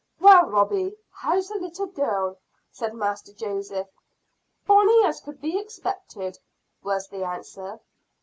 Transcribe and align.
"Well, 0.19 0.47
Robie, 0.49 0.97
how's 1.11 1.49
the 1.49 1.59
little 1.59 1.85
girl?" 1.85 2.39
said 2.71 2.95
Master 2.95 3.31
Joseph. 3.33 3.87
"Bonnie 4.65 5.03
as 5.05 5.21
could 5.21 5.39
be 5.39 5.59
expected," 5.59 6.39
was 6.81 7.07
the 7.09 7.23
answer. 7.23 7.79